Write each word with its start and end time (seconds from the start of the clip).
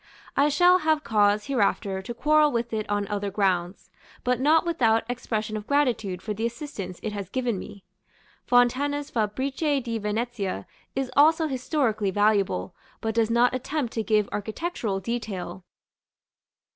I 0.35 0.49
shall 0.49 0.79
have 0.79 1.03
cause 1.03 1.45
hereafter 1.45 2.01
to 2.01 2.13
quarrel 2.15 2.51
with 2.51 2.73
it 2.73 2.89
on 2.89 3.07
other 3.07 3.29
grounds, 3.29 3.91
but 4.23 4.39
not 4.39 4.65
without 4.65 5.03
expression 5.07 5.55
of 5.55 5.67
gratitude 5.67 6.23
for 6.23 6.33
the 6.33 6.43
assistance 6.43 6.99
it 7.03 7.13
has 7.13 7.29
given 7.29 7.59
me. 7.59 7.83
Fontana's 8.43 9.11
"Fabbriche 9.11 9.79
di 9.83 9.99
Venezia" 9.99 10.65
is 10.95 11.11
also 11.15 11.45
historically 11.45 12.09
valuable, 12.09 12.73
but 12.99 13.13
does 13.13 13.29
not 13.29 13.53
attempt 13.53 13.93
to 13.93 14.01
give 14.01 14.27
architectural 14.31 14.99
detail. 14.99 15.63